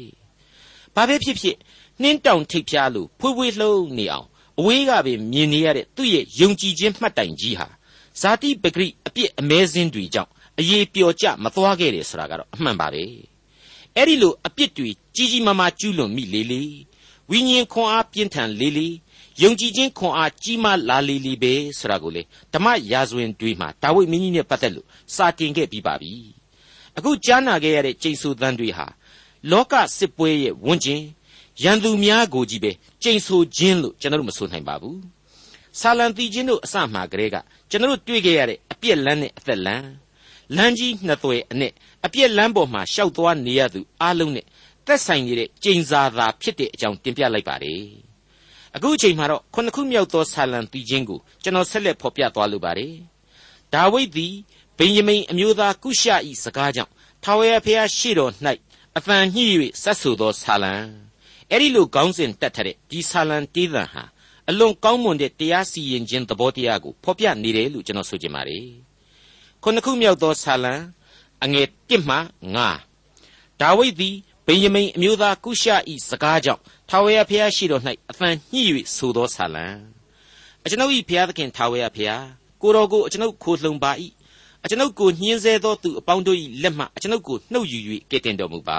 [0.95, 1.57] ဘာပဲဖြစ်ဖြစ်
[2.01, 4.27] နှင်းတောင်ထိပ်ဖြားလို့ဖွေးဖွေးလှုပ်နေအောင်
[4.59, 7.69] အဝေးကပဲမြင်နေရတဲ့သူ့ရဲ့ယုံကြည်ခြင်းမှတ်တိုင်ကြီးဟာ
[8.21, 13.05] ဇာတိပဂရိအပြစ်အမဲစင်းတွေကြောင့်အရေးပျော်ကြမသွားခဲ့တယ်ဆိုတာကတော့အမှန်ပါပဲ
[13.97, 16.63] အဲ့ဒီလိုအပြစ်တွေကြီးကြီးမားမားကျူးလွန်မိလေလေ
[17.31, 18.89] ဝိညာဉ်ခွန်အားပြင်းထန်လေလေ
[19.43, 22.23] ယုံကြည်ခြင်းခွန်အားကြီးမားလာလေလေပဲဆိုတာကိုလေ
[22.53, 26.13] ဓမ္မရာဇဝင်တွေမှာဒါဝိမင်းကြီးနဲ့ပတ်သက်လို့စာတင်ခဲ့ပြီးပါပြီ
[26.97, 28.87] အခုကြားနာခဲ့ရတဲ့ကျိန်ဆူသံတွေဟာ
[29.51, 31.03] လောကစစ်ပွဲရဲ့ဝန်းကျင်
[31.61, 32.71] ရန်သူများကိုကြီးပဲ
[33.03, 34.99] ကျိန်ဆူခြင်းလို့ကျွန်တော်တို့မဆိုနိုင်ပါဘူး
[35.81, 37.37] ဆာလံတီချင်းတို့အစမှကတည်းက
[37.71, 39.89] ကျွန်တော်တို့တွေ့ခဲ့ရတဲ့အပြက်လန်းနဲ့အသက်လန်း
[40.57, 41.73] လမ်းကြီးနှစ်သွယ်အနက်
[42.05, 44.47] အပြက်လန်းပေါ်မှာရှောက်သွားနေရသူအလုံးနဲ့
[44.87, 47.83] သက်ဆိုင်နေတဲ့ကျိန်စာသာဖြစ်တဲ့အကြောင်းတင်ပြလိုက်ပါတယ်
[48.77, 52.95] အခုအချိန်မှာတော့ခုနှစ်ခုမြောက်သောဆာလံတီချင်းကိုကျွန်တော်ဆက်လက်ဖော်ပြသွားလိုပါတယ်
[53.75, 54.35] ဒါဝိဒ်သည်
[54.79, 56.09] ဗိယမိန်အမျိုးသားကုရှ၏
[56.45, 56.93] စကားကြောင့်
[57.23, 58.33] ထာဝရဘုရားရှေ့တော်၌
[58.99, 59.47] အဖန်ညှိ၍
[59.83, 60.75] ဆက်ဆူသောဆာလံ
[61.53, 64.05] အဲ့ဒီလိုခေါင်းစဉ်တက်ထတဲ့ဒီဆာလံတေးသံဟာ
[64.49, 68.67] အလွန်ကောင်းမွန်တဲ့တရားစီရင်ခြင်းသဘောတရားကိုဖော်ပြနေတယ်လို့ကျွန်တော်ဆိုချင်ပါတယ်
[69.63, 70.75] ခုနှစ်ခုမြောက်သောဆာလံ
[71.45, 72.17] အငယ်1မှ
[72.89, 74.17] 9ဒါဝိဒ်သည်
[74.47, 75.71] ဗိယမိန်အမျိုးသားကုရှ၏
[76.09, 78.63] စကားကြောင့်ထာဝရဘုရားရှိတော်၌အဖန်ညှိ၍
[78.97, 79.67] ဆိုသောဆာလံ
[80.65, 82.27] အကျွန်ုပ်၏ဘုရားသခင်ထာဝရဘုရား
[82.63, 83.93] ကိုတော်ကိုအကျွန်ုပ်ခိုလှုံပါ၏
[84.65, 87.79] အကျွန်ုပ်ကိုညှင်းဆဲသောသူအပေါင်းတို့၏လက်မှအကျွန်ုပ်ကိုနှုတ်ယူ၍
[88.11, 88.71] ကယ်တင်တော်မူပ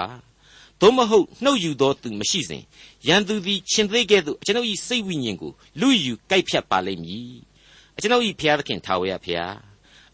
[0.84, 2.62] သို့မဟုတ်နှုတ်ယူသောသူမရှိစဉ်
[3.08, 7.34] ရန်သူသည်ရှင်သေးကဲ့သို့အကျွန်ုပ်၏စိတ်ဝိညာဉ်ကိုလူယူကိုက်ဖြတ်ပါလိမ့်မည်
[7.96, 9.56] အကျွန်ုပ်၏ဘုရားသခင်ထာဝရဘုရား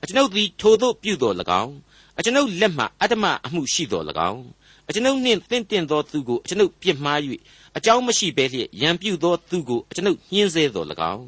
[0.02, 1.74] အကျွန်ုပ်သည်ထိုသို့ပြုတော်၎င်း
[2.18, 4.42] အကျွန်ုပ်လက်မှအတ္တမအမှုရှိတော်၎င်း
[4.88, 7.18] အကျွန်ုပ်နှင့်တင့်တင့်သောသူကိုအကျွန်ုပ်ပြစ်မှား၍
[7.76, 11.26] အကြောင်းမရှိဘဲလျက်ရန်ပြုသောသူကိုအကျွန်ုပ်ညှင်းဆဲတော်၎င်း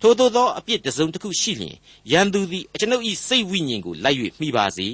[0.00, 1.76] ထိုသို့သောအပြစ်တစ်စုံတစ်ခုရှိလျင်
[2.12, 4.88] ရန်သူသည်အကျွန်ုပ်၏စိတ်ဝိညာဉ်ကိုလိုက်၍မိပါစေ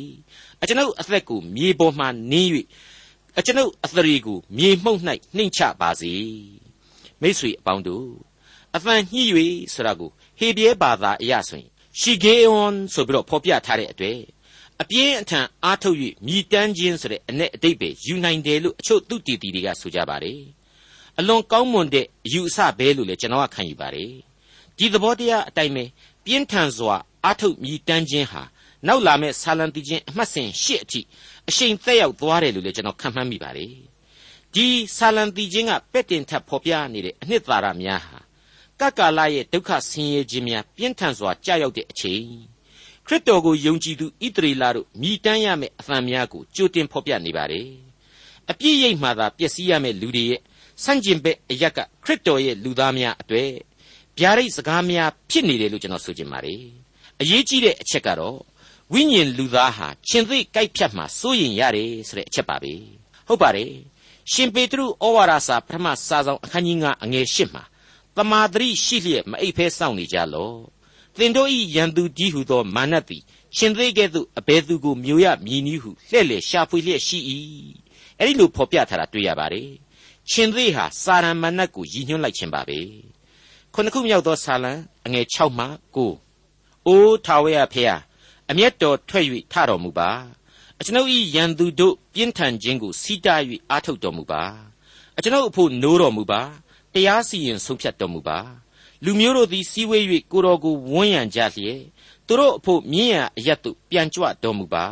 [0.63, 2.51] အကျွန်ုပ်အသက်ကိုမြေပေါ်မှနင်း၍
[3.39, 5.01] အကျွန်ုပ်အသရေကိုမြေမှုန့်၌
[5.37, 6.13] နှိမ့်ချပါစေ
[7.21, 8.09] မိတ်ဆွေအပေါင်းတို့
[8.77, 9.25] အဖန်ညှိ၍
[9.75, 11.69] ဆိုတာကိုဟေဘရဲဘာသာအရဆိုရင်
[12.01, 14.19] ရှီဂေအွန်ဆိုပြီးတော့ဖော်ပြထားတဲ့အတွေ့
[14.83, 20.41] အပြင်းအထန်အားထုတ်၍မြည်တမ်းခြင်းဆိုတဲ့အ내အတိတ်ပဲယူနိုင်တယ်လို့အချို့သူတီတီတွေကဆိုကြပါတယ်
[21.19, 24.13] အလွန်ကောင်းမွန်တဲ့အယူအဆပဲလို့လည်းကျွန်တော်ကခံယူပါတယ်
[24.77, 25.85] ဒီသဘောတရားအတိုင်းပဲ
[26.25, 28.43] ပြင်းထန်စွာအားထုတ်မြည်တမ်းခြင်းဟာ
[28.87, 31.01] နောက်လာမဲ့ဆာလံတီချင်းအမှတ်စဉ်၈အထိ
[31.49, 33.75] အရှိန်သက်ရောက်သွားတယ်လို့လည်းကျွန်တော်ခံမှန်းမိပါတယ်
[34.55, 34.67] ဒီ
[34.97, 38.19] ဆာလံတီချင်းကပဲ့တင်ထပ်ဖော်ပြနေတဲ့အနှစ်သာရများဟာ
[38.81, 42.25] ကကာလရဲ့ဒုက္ခဆင်းရဲခြင်းများပြင်းထန်စွာကြာရောက်တဲ့အချိန်
[43.07, 47.69] ခရစ်တော်ကိုယုံကြည်သူဣသရေလတို့မြည်တမ်းရမယ့်အသံများကိုကြိုတင်ဖော်ပြနေပါတယ်
[48.51, 50.41] အပြည့်ရိပ်မှသာပျက်စီးရမယ့်လူတွေရဲ့
[50.85, 53.51] ဆန့်ကျင်ဘက်အရက်ကခရစ်တော်ရဲ့လူသားများအတွေ့
[54.19, 56.63] ဗျာဒိတ်စကားများဖြစ်နေတယ်လို့ကျွန်တော်ဆိုချင်ပါတယ်
[57.21, 58.37] အရေးကြီးတဲ့အချက်ကတော့
[58.93, 62.73] ဝိညာဉ်လူသားဟာရှင်သိကြိုက်ဖြတ်မှစိုးရင်ရတယ်ဆိုတဲ့အချက်ပါပဲ
[63.27, 63.73] ဟုတ်ပါတယ်
[64.33, 67.65] ရှင်ပေတရုဩဝါဒစာပထမစာဆောင်အခန်းကြီး9အငယ်8မှာ
[68.17, 70.53] တမာတရိရှိလျက်မအိပ်ဖဲစောင့်နေကြလော
[71.19, 73.23] သင်တို့ဤရန်သူကြီးဟုသောမာနသည်
[73.57, 77.19] ရှင်သေးကဲ့သို့အဘယ်သူကိုမျိုးရမြည်နည်းဟုလှဲ့လေရှာဖွေလျက်ရှိ၏
[78.19, 79.69] အဲ့ဒီလိုဖော်ပြထားတာတွေ့ရပါတယ်
[80.31, 82.79] ရှင်သေးဟာစာရမဏတ်ကိုရည်ညွှန်းလိုက်ခြင်းပါပဲ
[83.75, 84.73] ခုနှစ်ခုမြောက်သောဆာလံ
[85.07, 85.67] အငယ်6မှ
[86.27, 88.01] 9အိုးထာဝရဖျား
[88.51, 90.11] အမျက်တော်ထွက်၍ထတော်မူပါ
[90.81, 94.43] အကျွန်ုပ်၏ရန်သူတို့ပြင်းထန်ခြင်းကိုစီးတား၍အားထုတ်တော်မူပါ
[95.17, 96.41] အကျွန်ုပ်အဖို့နိုးတော်မူပါ
[96.95, 98.39] တရားစီရင်ဆုံးဖြတ်တော်မူပါ
[99.05, 101.83] လူမျိုးတို့သည်စီးဝေး၍ကိုတော်ကိုဝန်းရံကြလျက်
[102.27, 104.85] သူတို့အဖို့မြင့်ရန်အရတ်သို့ပြန်ကြွတော်မူပါ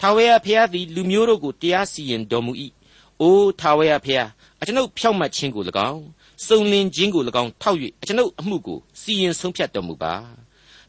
[0.00, 2.52] ထာဝရဘုရားသည်လူမျိုးတို့ကိုတရားစီရင်တော်မူ၏
[3.20, 4.30] အိုးထာဝရဘုရား
[4.60, 6.02] အကျွန်ုပ်ဖြောက်မှတ်ခြင်းကို၎င်း
[6.46, 10.14] စုံလင်ခြင်းကို၎င်းထောက်၍အကျွန်ုပ်အမှုကိုစီရင်ဆုံးဖြတ်တော်မူပါ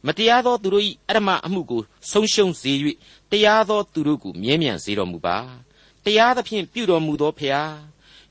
[0.06, 1.82] မတရားသောသူတို့၏အရမအမှုကို
[2.12, 2.72] ဆုံးရှုံးစေ၍
[3.32, 5.38] တရားသောသူတို့ကိုမြဲမြံစေတော်မူပါ
[6.06, 7.74] တရားသဖြင့်ပြုတော်မူသောဖျား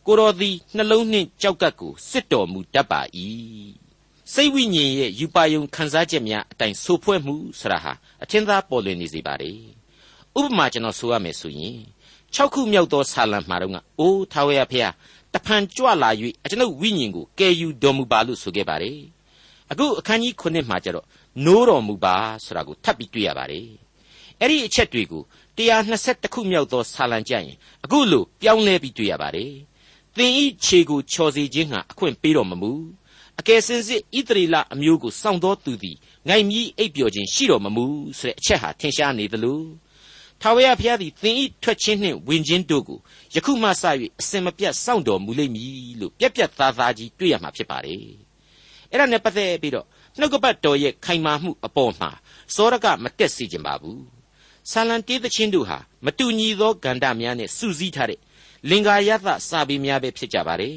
[0.07, 3.01] ကိုတော်သည်နှလုံးနှင့်ကြောက်ကပ်ကိုစစ်တော်မူတတ်ပါ၏
[4.33, 9.53] စိတ်ဝိညာဉ်ရဲ့ယူပါယုံခံစားချက်များအတိုင်းဆိုဖွဲ့မှုဆရာဟာအထင်သာပေါ်လွင်နေစေပါ रे
[10.41, 11.79] ဥပမာကျွန်တော်ဆိုရမယ်ဆိုရင်
[12.35, 14.93] 6ခုမြောက်သောဆာလံမှာတော့ကအိုးထာဝရဖျား
[15.35, 16.11] တဖန်ကြွလာ၍
[16.45, 19.01] အကျွန်ုပ်ဝိညာဉ်ကိုကယ်ယူတော်မူပါလို့ဆိုခဲ့ပါတယ်
[19.71, 21.07] အခုအခန်းကြီး9မှာကျတော့
[21.45, 23.69] နိုးတော်မူပါဆိုတာကိုထပ်ပြီးတွေ့ရပါတယ်
[24.41, 25.23] အဲ့ဒီအချက်တွေကို
[25.59, 29.53] 120ခုမြောက်သောဆာလံကြရင်အခုလိုပြောင်းလဲပြီးတွေ့ရပါတယ်
[30.17, 32.73] သင်ဤခြေကိုချော်စေခြင်းဟာအခွင့်ပေးတော်မမူ
[33.41, 35.97] အကယ်စင်စစ်ဣသရေလအမျိုးကိုစောင့်တော်သူသည်
[36.29, 37.85] ငိုင်မြီးအိပ်ပျော်ခြင်းရှိတော်မမူ
[38.19, 39.63] ဆိုတဲ့အချက်ဟာထင်ရှားနေသလို
[40.41, 42.99] ထာဝရဘုရားသည်သင်ဤထွက်ခြင်းနှင့်ဝင်ခြင်းတို့ကို
[43.35, 43.85] ယခုမှစ၍
[44.21, 48.03] အစင်မပြတ်စောင့်တော်မူလိမ့်မည်လို့ပြက်ပြက်သားသားကြီးတွေ့ရမှာဖြစ်ပါတယ်
[48.91, 49.87] အဲ့ဒါနဲ့ပတ်သက်ပြီးတော့
[50.19, 52.11] နှုတ်ကပတ်တော်ရဲ့ခိုင်မာမှုအပေါ်မှာ
[52.55, 54.03] စောရကမတက်စေခြင်းပါဘူး
[54.71, 58.21] ဆာလံတေးသချင်းတို့ဟာမတူညီသောဂန္ဓများနဲ့စုစည်းထားတဲ့
[58.69, 60.77] လင်္ကာယသစာပေများပဲဖြစ်ကြပါတယ်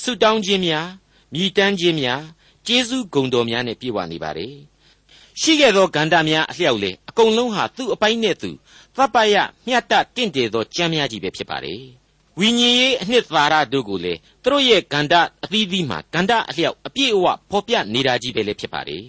[0.00, 0.86] ဆုတောင်းခြင်းများ
[1.34, 2.22] မြည်တမ်းခြင်းများ
[2.66, 4.54] ကျေးဇူးဂုဏ်တော်များနဲ့ပြည့်ဝနေပါတယ်
[5.40, 8.50] ရှိခဲ့သောဂန္ဓများအလျောက်လေအကုန်လုံးဟာသူ့အပိုင်းနဲ့သူ
[8.96, 11.82] သဗ္ဗယမျှတတင့်တယ်သောကြမ်းများကြီးပဲဖြစ်ပါတယ်
[12.40, 15.14] ဝိညာဉ်ရေးအနှစ်သာရတို့ကိုလေသူတို့ရဲ့ဂန္ဓ
[15.44, 19.06] အသီးသီးမှာဂန္ဓအလျောက်အပြည့်အဝဖော်ပြနေတာကြီးပဲလေဖြစ်ပါတယ်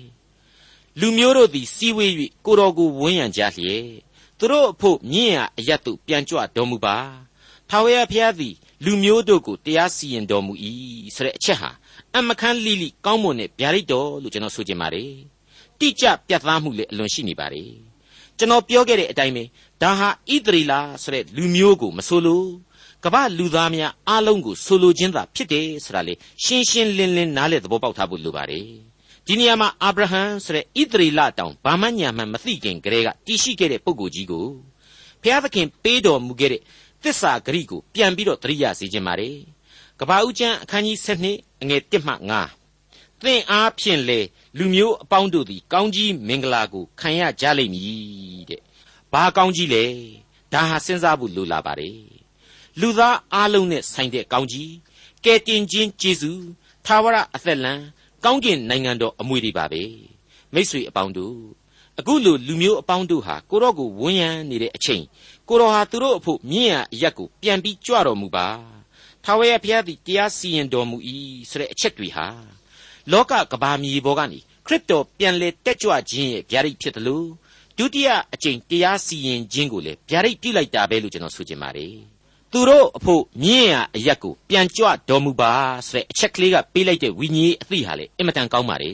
[0.99, 2.11] လူမျိုးတို့သည်စီဝေး၍
[2.45, 3.85] ကိုတော်ကိုဝန်းရံကြလျက်
[4.37, 6.97] သူတို့အဖို့မြင့်ရအရတ်တို့ပြန်ကြွတော်မူပါ
[7.69, 8.55] ထာဝရဘုရားသည်
[8.85, 10.53] လူမျိုးတို့ကိုတရားစီရင်တော်မူ၏
[11.15, 11.69] ဆိုတဲ့အချက်ဟာ
[12.15, 15.11] အမခန်းလိလိကောင်းမွန်တဲ့ဗျာဒိတ်တော်လို့ကျွန်တော်ဆိုချင်ပါတယ်
[15.79, 17.71] တိကျပြတ်သားမှုလည်းအလွန်ရှိနေပါတယ်
[18.37, 19.43] ကျွန်တော်ပြောခဲ့တဲ့အတိုင်းပဲ
[19.81, 22.47] ဒါဟာဣသရေလဆိုတဲ့လူမျိုးကိုမဆိုလို့
[23.05, 26.13] ကမ္ဘာလူသားများအားလုံးကိုဆိုလိုခြင်းသာဖြစ်တယ်ဆိုတာလေ
[26.43, 28.67] ရှင်းရှင်းလင်းလင်းနားလည်သဘောပေါက်ထားဖို့လိုပါတယ်
[29.27, 34.45] ဒီနေရာမှာအာဗြဟံဆိုတဲ့ဣသရေလတောင်ဘာမှညာမှမသိခင်ကတည်းကတည်ရှိခဲ့တဲ့ပုဂ္ဂိုလ်ကြီးကို
[35.21, 36.61] ဘုရားသခင်ပေးတော်မူခဲ့တဲ့
[37.03, 39.37] သစ္စာဂရိကိုပြန်ပြီးတော့သတိရစေခြင်းပါတယ်
[39.99, 42.13] ကဘာဦးကျမ်းအခန်းကြီး7အငယ်1မှ
[42.69, 44.19] 9သင်အားဖြင့်လေ
[44.57, 48.61] လူမျိုးအပေါင်းတို့သည် ကောင်းကြီးမင်္ဂလာကိုခံရကြလိမ့်မည်တဲ့
[49.13, 49.83] ဘာကောင်းကြီးလဲ
[50.53, 52.12] ဒါဟာစဉ်းစားဖို့လိုလာပါတယ်
[52.81, 54.73] လူသားအားလုံးနဲ့ဆိုင်တဲ့ကောင်းကြီး
[55.25, 56.43] ကဲတင်ခြင်းကျေးဇူး
[56.85, 57.73] သာဝရအသက်လံ
[58.23, 59.83] ကောင်းကျင်နိုင်ငံတော်အမွေတွေပါပဲ
[60.53, 61.37] မိษွေအပေါင်းတို့
[61.99, 65.03] အခုလိုလူမျိုးအပေါင်းတို့ဟာကိုတော့ကိုဝန်းရံနေတဲ့အချိန်
[65.49, 68.47] ကိုတော်ဟာသူတို့အဖို့မြင့်ရအရက်ကိုပြန်ပြီးကြွတော်မူပါ
[69.23, 70.97] ထာဝရဘုရားသည်တရားစီရင်တော်မူ၏
[71.49, 72.27] ဆိုတဲ့အချက်တွေဟာ
[73.11, 77.27] လောကကဘာမြေပေါ်ကနေခရစ်တော်ပြန်လေတက်ကြွခြင်းရဲ့ဗျာဒိတ်ဖြစ်တယ်လို့
[77.77, 82.12] ဒုတိယအကြိမ်တရားစီရင်ခြင်းကိုလည်းဗျာဒိတ်ပြုလိုက်တာပဲလို့ကျွန်တော်ဆိုချင်ပါတယ်
[82.55, 85.51] သူတို့အဖို့မြင့်ရအရက်ကိုပြန်ကြွတော်မူပါ
[85.89, 88.93] ဆိုတဲ့အချက်ကလေးကပေးလိုက်တဲ့ဝိညာဉ်အသိဟာလေအင်မတန်ကောင်းပါလေ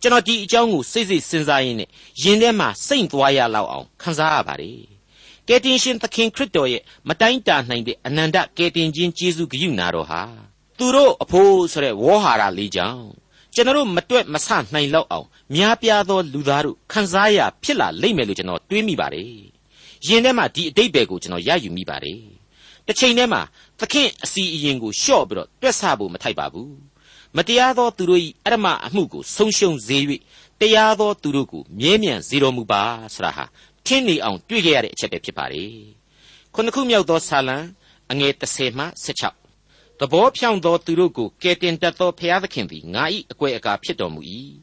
[0.00, 1.88] ကျွန်တော်ဒီအကြောင်းကိုစိတ်စိတ်စဉ်းစားရင်းနဲ့
[2.22, 4.78] ယင်ထဲမှာစိတ်သွားရလောက်အောင်ခံစားရပါတယ်
[5.48, 10.22] ကယ်တင်ရှင်သခင်ခရစ်တော်ရဲ့မတိုင်းတာနိုင်တဲ့အနန္တကယ်တင်ခြင်းကျေးဇူးဂရုဏာတော်ဟာ
[10.78, 13.04] သူတို့အဖို့ဆိုတဲ့ဝေါ်ဟာရလေးကြောင့်
[13.54, 19.30] ကျွန်တော်မတွက်မဆနိုင်လောက်အောင်များပြားသောလူသားတို့ခံစားရဖြစ်လာလိမ့်မယ်လို့ကျွန်တော်တွေးမိပါတယ်
[20.06, 22.35] ယင်ထဲမှာဒီအတိတ်ပဲကိုကျွန်တော်ရယူမိပါတယ်
[22.86, 23.42] တစ်ချိန်တည်းမှာ
[23.80, 26.76] သခင်အစီအရင်ကိုလျှော့ပြီးတော့တွက်ဆဖို့မထိုက်ပါဘူး
[27.36, 29.98] မတရားသောသူတို့၏အရမအမှုကိုဆုံးရှုံးစေ၍
[30.60, 32.82] တရားသောသူတို့ကိုမြဲမြံစေတော်မူပါ
[33.14, 33.44] ဆရာဟာ
[33.86, 35.74] ထင်းနေအောင်တွေ့ကြရတဲ့အချက်ပဲဖြစ်ပါတယ်
[36.54, 37.56] ခုနှစ်ခုမြောက်သောဆာလံ
[38.10, 38.84] အငယ်30မှ
[39.44, 44.20] 16သဘောဖြောင့်သောသူတို့ကိုကယ်တင်တတ်သောဘုရားသခင်သည်ငါ၏အကွယ်အကာဖြစ်တော်မူ၏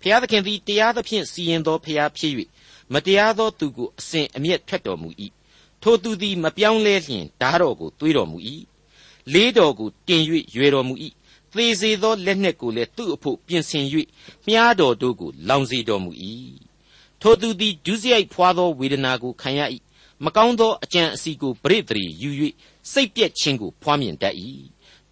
[0.00, 2.32] ဘုရားသခင်သည်တရားသဖြင့်စီရင်သောဘုရားဖြစ်၍
[2.92, 5.08] မတရားသောသူကိုအစဉ်အမျက်ထွက်တော်မူ၏
[5.82, 8.38] ထိုသူသည်မပြောင်းလဲလျင်ဓာတော်ကိုသွေးတော်မူ၏
[9.32, 10.22] လေးတော်ကိုတင်၍
[10.54, 10.94] ရွယ်တော်မူ၏
[11.52, 13.84] သေစေသောလက်နှင့်ကိုလည်းသူ့အဖို့ပြင်ဆင်၍
[14.46, 16.10] မြားတော်တို့ကိုလောင်စေတော်မူ၏
[17.20, 19.60] ထိုသူသည်ဒုစရိုက်ဖွာသောဝေဒနာကိုခံရ၏
[20.24, 22.30] မကောင်းသောအကြံအစီကိုပရိသေယူ၍
[22.92, 24.34] စိတ်ပြက်ခြင်းကိုဖွားမြင်တတ်၏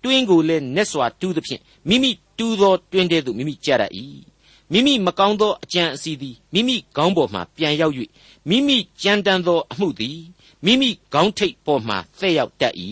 [0.03, 3.83] တွင်းကိုလည်းနက်စွာတူးသဖြင့်မိမိတူးသောတွင်းထဲသို့မိမိကြရ၏
[4.73, 7.95] မိမိမကောင်းသောအကြံအစီသည်မိမိခေါင်းပေါ်မှပြန်ရောက်၍
[8.49, 10.19] မိမိကြမ်းတမ်းသောအမှုသည်
[10.65, 12.75] မိမိခေါင်းထိပ်ပေါ်မှသက်ရောက်တတ်၏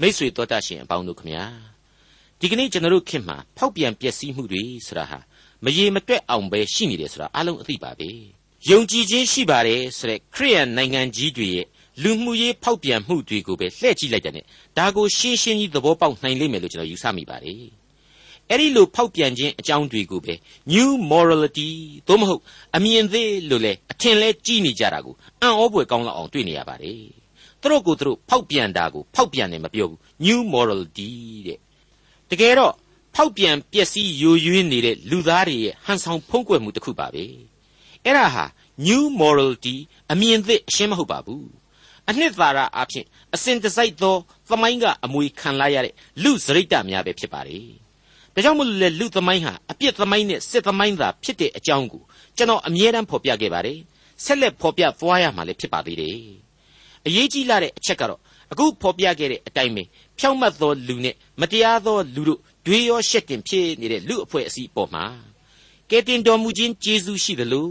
[0.00, 1.44] မိษွေတော်တတ်ရှင်အပေါင်းတို့ခမညာ
[2.40, 5.18] ဒီကနေ့ကျွန်တော်တို့ခင်မှာဖောက်ပြန်ပျက်စီးမှုတွေဆိုတာဟာ
[5.64, 8.10] မရေမတွက်အောင်ပဲရှိနေတယ်ဆိုတာအလုံးအသိပါပဲ
[8.70, 11.66] ယုံကြည်ခြင်းရှိပါတယ်ဆိုတဲ့ခရိယန်နိုင်ငံကြီးတွေရဲ့
[12.02, 14.34] လူမှုရေးဖောက်ပြန်မှုတွေကိုပဲလှည့်ကြည့်လိုက်တဲ့
[14.78, 17.75] ဒါကိုရှင်းရှင်းကြီးသဘောပေါက်နိုင်လိမ့်မယ်လို့ကျွန်တော်ယူဆမိပါတယ်
[18.50, 20.34] အဲ့ဒီလိုဖောက်ပြန်ခြင်းအကြောင်းတွေကိုပဲ
[20.72, 21.68] new morality
[22.08, 22.42] သို့မဟုတ်
[22.76, 27.00] အမြင်သေးလို့လေအထင်လဲကြီးနေကြတာကိုအံ့ဩဖွယ်ကောင်းလောက်အောင်တွေ့နေရပါတယ်
[27.60, 31.08] သူတို့ကိုသူတို့ဖောက်ပြန်တာကိုဖောက်ပြန်တယ်မပြောဘူး new morality
[31.46, 31.58] တဲ့
[32.30, 32.72] တကယ်တော့
[33.14, 37.24] ဖောက်ပြန်ပျက်စီးယိုယွင်းနေတဲ့လူသားတွေရဲ့ဟန်ဆောင်ဖုံးကွယ်မှုတစ်ခုပါပဲ
[38.04, 38.44] အဲ့ဒါဟာ
[38.86, 39.76] new morality
[40.12, 41.46] အမြင်သစ်အရှင်းမဟုတ်ပါဘူး
[42.08, 44.16] အနှစ်သာရအဖြစ်အစဉ်တစိုက်သော
[44.48, 47.85] သမိုင်းကအမွေခံလာရတဲ့လူစရိတ်တများပဲဖြစ်ပါတယ်
[48.36, 52.02] ဒါကြောင့်မလို့လေလူသမိုင်းဟာအပြစ်သမိုင်းနဲ့စစ်သမိုင်းသာဖြစ်တဲ့အကြောင်းကို
[52.36, 53.78] ကျွန်တော်အမြဲတမ်းဖော်ပြခဲ့ပါတယ်
[54.24, 56.18] ဆက်လက်ဖော်ပြသွားရမှာလည်းဖြစ်ပါသေးတယ်
[57.06, 58.20] အရေးကြီးလာတဲ့အချက်ကတော့
[58.52, 59.82] အခုဖော်ပြခဲ့တဲ့အတိုင်းပဲ
[60.18, 65.04] ဖြောင့်မတ်သောလူနဲ့မတရားသောလူတို့တွေရောရှက်တင်ဖြစ်နေတဲ့လူအဖွဲ့အစည်းပေါ်မှာ
[65.90, 67.68] ကဲတင်တော်မူခြင်းကျေးဇူးရှိသလို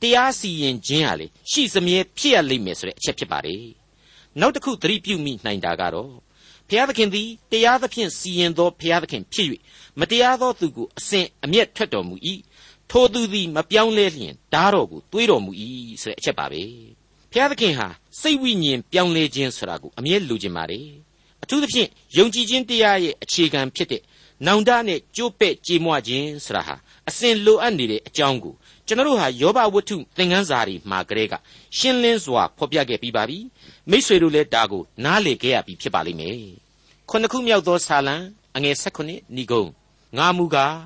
[0.00, 3.64] တရားစီရင်ခြင်းဟာလေရှိစမြဲဖြစ်ရလိမ့်မယ်ဆိုတဲ့အချက်ဖြစ်ပါတယ်
[4.40, 6.12] နောက်တစ်ခုသတိပြုမိနိုင်တာကတော့
[6.68, 9.48] ဘုရားသခင်သည်တရားသဖြင့်စီရင်သောဘုရားသခင်ဖြစ်၍
[10.00, 12.16] မတရားသောသူကိုအစဉ်အမျက်ထွက်တော်မူ၏
[12.90, 15.52] ထိုသူသည်မပြောင်းလဲလျင်ဓာတော်ကိုတွေးတော်မူ၏
[16.02, 16.62] ဆိုတဲ့အချက်ပါပဲ
[17.30, 17.88] ဘုရားသခင်ဟာ
[18.20, 20.88] စိတ်ဝိညာဉ်ပြောင်းလဲခြင်းဆိုတာကိုအမြဲလိုချင်ပါတယ်
[21.42, 24.02] အထူးသဖြင့်ယုံကြည်ခြင်းတရားရဲ့အခြေခံဖြစ်တဲ့
[24.46, 26.74] နောင်တနဲ့ကြိုးပဲ့ကြေမွခြင်းဆိုတာဟာ
[27.08, 28.54] အစဉ်လိုအပ်နေတဲ့အကြောင်းကို
[28.86, 31.34] ကျွန်တော်တို့ဟာယောဘဝတ္ထုသင်ခန်းစာတွေမှာကလေးက
[31.78, 33.38] ရှင်းလင်းစွာဖော်ပြခဲ့ပြီးပါပြီ
[33.90, 36.38] မိษွေတို့လည်းဒါကိုနားလေခဲ့ရပြီဖြစ်ပါလိမ့်မယ်
[37.08, 38.16] ခုနှစ်ခုမြောက်သောဆာလံ
[38.56, 39.64] အငယ်၁၈ဏီကုံ
[40.16, 40.76] ငါမူကား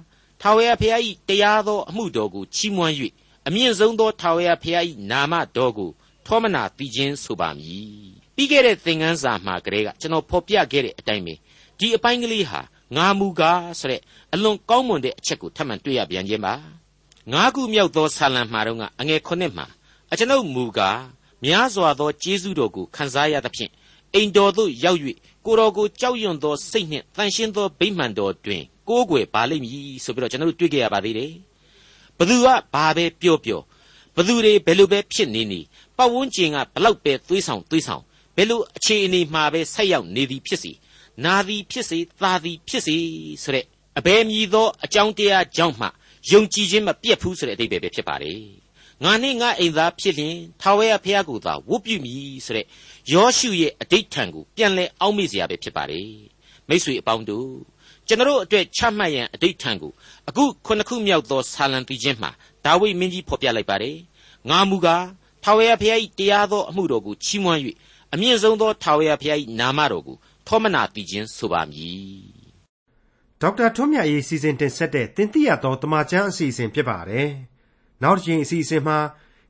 [0.40, 2.94] ထာဝရဘုရား၏တရားသောအမှုတော်ကိုချီးမွမ်း၍
[3.46, 5.90] အမြင့်ဆုံးသောထာဝရဘုရား၏နာမတော်ကို
[6.26, 11.34] ထောမနာတည်ခြင်းဆိုပါမည်ပြီးခဲ့တဲ့သင်ခန်းစာမှာကလေးကကျွန်တော်ဖော်ပြခဲ့တဲ့အတိုင်းပဲ
[11.78, 12.61] ဒီအပိုင်းကလေးဟာ
[12.96, 14.00] ငါမူကားဆိုတဲ့
[14.34, 16.54] အလွန်ကောင်းမွန်တဲ့အချက်ကိုထပ်မံတွေ့ရပြန်ခြင်းပါ
[17.32, 19.66] ငါးခုမြောက်သောဆာလံမှာတော့ကအငယ်ခုနှစ်မှာ
[20.12, 21.00] အကျွန်ုပ်မူကား
[21.44, 23.70] များစွာသောကျေးဇူးတော်ကိုခံစားရသဖြင့်
[24.14, 25.00] အိမ်တော်သို့ရောက်၍
[25.44, 31.32] ကိုတော်ကိုကြောက်ရွံ့သောစိတ်နှင့်တန်ရှင်းသောဗိမာန်တော်တွင်ကိုးကွယ်ပါလိမ့်မည်ဆိုပြီးတော့ကျွန်တော်တို့တွေ့ကြရပါသေးတယ်
[32.18, 33.60] ဘသူကဘာပဲပြောပြော
[34.16, 35.60] ဘသူတွေဘယ်လိုပဲဖြစ်နေနေ
[35.96, 38.02] ပတ်ဝန်းကျင်ကဘလောက်ပဲသွေးဆောင်သွေးဆောင်
[38.36, 40.72] ဘယ်လိုအခြေအနေမှာပဲဆက်ရောက်နေသည်ဖြစ်စီ
[41.24, 42.96] နာသည်ဖြစ်စေသာသည်ဖြစ်စေ
[43.42, 43.64] ဆိုတဲ့
[43.98, 45.88] အဘယ်မည်သောအကြောင်းတရားကြောင့်မှ
[46.30, 48.42] ယုံကြည်ခြင်းမပြတ်ဘူးဆိုတဲ့အဓိပ္ပာယ်ပဲဖြစ်ပါတယ်
[49.04, 52.66] ငါနဲ့ငါအိမ်သားဖြစ်လျင်ထာဝရဘုရားကိုသာဝတ်ပြုမည်ဆိုတဲ့
[53.12, 56.10] ယောရှုရဲ့အတိတ်ထံကိုပြန်လဲအောက်မေ့စရာပဲဖြစ်ပါတယ်
[56.68, 57.50] မိတ်ဆွေအပေါင်းတို့
[58.06, 59.92] ကျွန်တော်အတွက်ချမှတ်ရန်အတိတ်ထံကို
[60.28, 62.30] အခုခုနှစ်ခုမြောက်သောဆာလံပြီးခြင်းမှာ
[62.64, 63.96] ဒါဝိမင်းကြီးဖော်ပြလိုက်ပါတယ်
[64.50, 65.04] ငါမူကား
[65.44, 67.60] ထာဝရဘုရား၏တရားသောအမှုတော်ကိုချီးမွမ်း၍
[68.12, 72.38] အမြင့်ဆုံးသောထာဝရဘုရား၏နာမတော်ကိုထောမနာတည်ခြင်းဆိုပါမည်
[73.42, 77.29] ဒေါက်တာထွန်းမြတ်ရေးစီစဉ်တင်ဆက်တဲ့တင်ပြသောတမချန်းအစီအစဉ်ဖြစ်ပါတယ်
[78.03, 78.98] နောက်တစ်ချိန်အစီအစဉ်မှာ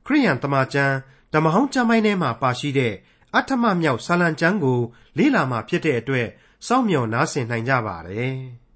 [0.05, 0.95] ခရိယန်တမချန်း
[1.33, 2.93] ဓမ္မဟောင်းကျမ်းပိုင်းထဲမှာပါရှိတဲ့
[3.35, 4.79] အထမမြောက်ဆာလံကျမ်းကို
[5.17, 6.27] လေ့လာမှဖြစ်တဲ့အတွက်
[6.67, 8.35] စောင့်မျှော်နားဆင်နိုင်ကြပါတယ်။